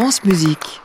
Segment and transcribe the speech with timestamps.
[0.00, 0.80] France Musique.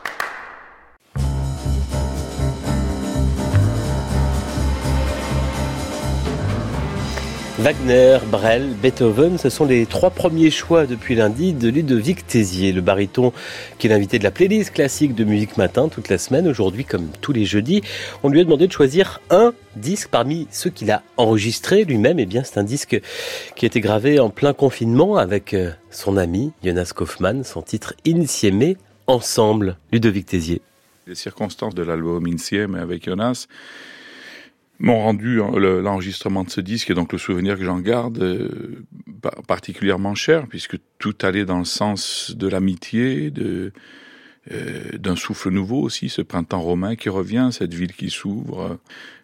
[7.60, 12.80] Wagner, Brel, Beethoven, ce sont les trois premiers choix depuis lundi de Ludovic Tézier, le
[12.80, 13.32] baryton
[13.78, 16.48] qui est l'invité de la playlist classique de Musique Matin toute la semaine.
[16.48, 17.82] Aujourd'hui, comme tous les jeudis,
[18.24, 22.18] on lui a demandé de choisir un disque parmi ceux qu'il a enregistrés lui-même.
[22.18, 23.00] Et eh bien, c'est un disque
[23.54, 27.94] qui a été gravé en plein confinement avec euh, son ami Jonas Kaufmann, son titre
[28.04, 28.74] Insieme,
[29.06, 30.62] ensemble, Ludovic Tézier.
[31.06, 33.46] Les circonstances de l'album Insieme avec Jonas,
[34.78, 38.84] m'ont rendu hein, l'enregistrement de ce disque et donc le souvenir que j'en garde euh,
[39.46, 43.72] particulièrement cher puisque tout allait dans le sens de l'amitié, de
[44.52, 48.78] euh, d'un souffle nouveau aussi, ce printemps romain qui revient, cette ville qui s'ouvre.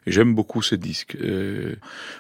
[0.07, 1.77] J'aime beaucoup ce disque euh,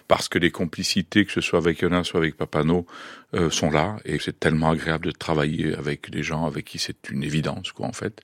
[0.07, 2.87] parce que les complicités, que ce soit avec Jonas ou avec Papano,
[3.33, 7.09] euh, sont là et c'est tellement agréable de travailler avec des gens avec qui c'est
[7.11, 8.21] une évidence, quoi, en fait.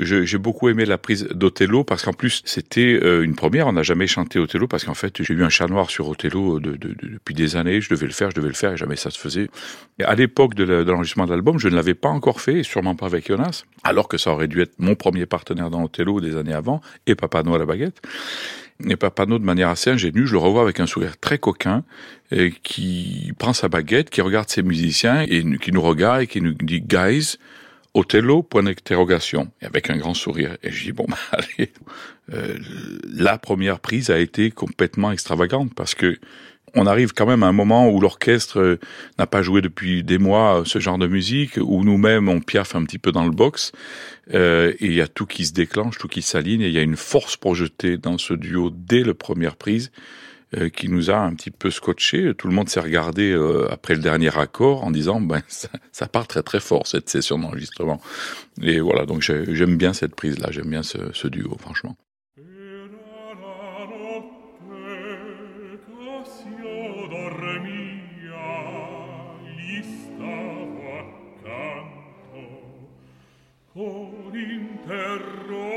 [0.00, 3.66] J'ai beaucoup aimé la prise d'Othello parce qu'en plus c'était euh, une première.
[3.66, 6.60] On n'a jamais chanté Othello parce qu'en fait j'ai eu un chat noir sur Othello
[6.60, 7.80] de, de, depuis des années.
[7.80, 9.48] Je devais le faire, je devais le faire et jamais ça se faisait.
[10.02, 13.06] À l'époque de l'enregistrement de l'album, je ne l'avais pas encore fait, et sûrement pas
[13.06, 16.54] avec Jonas, alors que ça aurait dû être mon premier partenaire dans Othello des années
[16.54, 18.00] avant et Papano à la baguette.
[18.88, 21.82] Et Papano, de manière assez ingénue, je le revois avec un sourire très coquin,
[22.62, 26.52] qui prend sa baguette, qui regarde ses musiciens, et qui nous regarde et qui nous
[26.52, 27.38] dit «Guys,
[27.94, 30.56] Othello, point d'interrogation, et avec un grand sourire.
[30.62, 31.72] Et je dis, bon, bah, allez,
[32.32, 32.56] euh,
[33.04, 36.18] la première prise a été complètement extravagante, parce que
[36.74, 38.80] on arrive quand même à un moment où l'orchestre euh,
[39.18, 42.84] n'a pas joué depuis des mois ce genre de musique, où nous-mêmes on piaffe un
[42.84, 43.72] petit peu dans le box,
[44.34, 46.78] euh, et il y a tout qui se déclenche, tout qui s'aligne, et il y
[46.78, 49.90] a une force projetée dans ce duo dès la première prise
[50.56, 52.32] euh, qui nous a un petit peu scotché.
[52.34, 53.36] Tout le monde s'est regardé
[53.70, 55.42] après le dernier accord en disant ben
[55.92, 58.00] ça, part très très fort cette session d'enregistrement.
[58.62, 61.96] Et voilà, donc j'aime bien cette prise là, j'aime bien ce duo franchement.
[73.80, 75.67] O in terra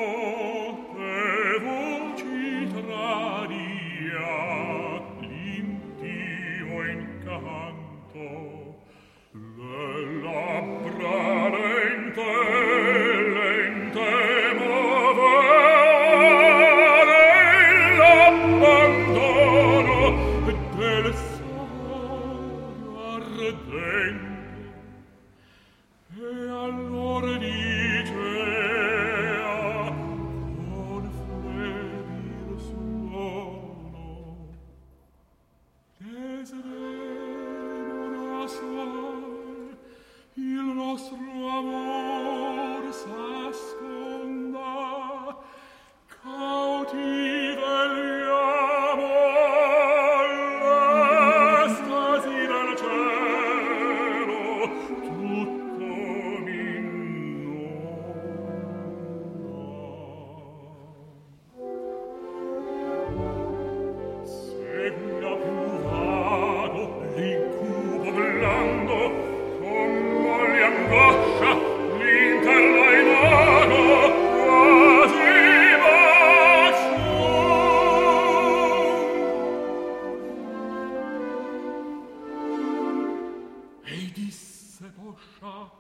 [84.81, 85.71] se poscia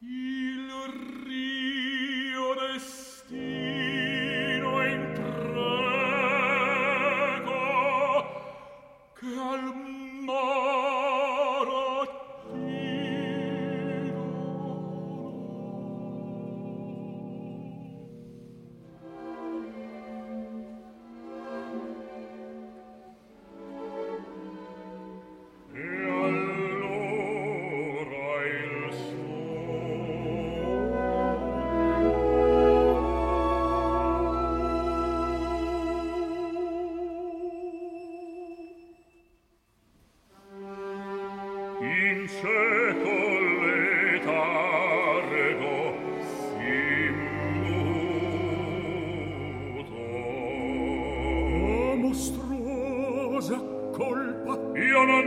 [0.00, 0.70] il
[1.24, 1.69] rito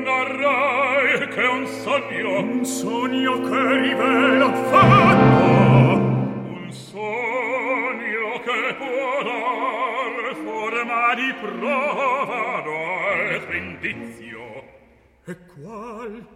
[0.03, 5.43] narrai che un sogno un sogno che rivela fatto.
[6.59, 14.63] un sogno che può dar forma di prova e rendizio
[15.25, 16.27] e qual?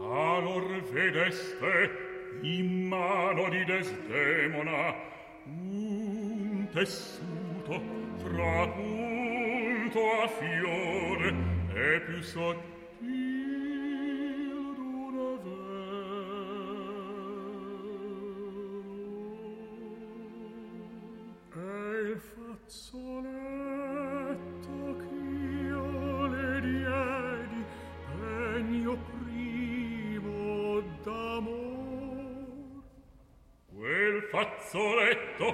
[0.00, 1.90] Allor vedeste
[2.42, 4.94] in mano di Desdemona
[5.44, 7.80] un tessuto
[8.22, 8.99] fra cui
[9.90, 11.34] punto a fiore
[11.74, 12.60] e più sottil
[14.76, 15.68] d'un velo.
[21.54, 21.58] E
[22.08, 23.36] il fazzoletto
[24.98, 27.64] ch'io le diedi
[28.16, 32.82] pegno primo d'amor.
[33.74, 35.46] Quel fazzoletto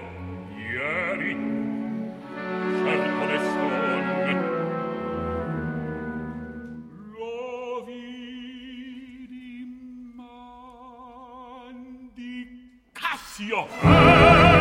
[0.57, 1.56] ieri
[13.37, 14.56] 需要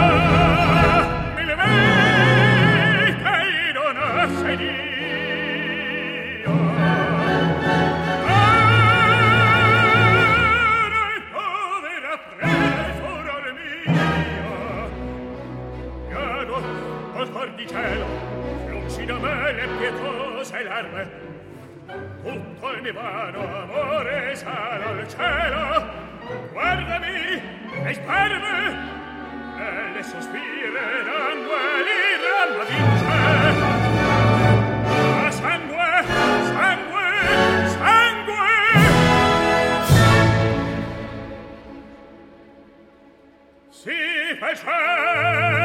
[43.85, 43.91] Sì,
[44.39, 45.64] facciamo!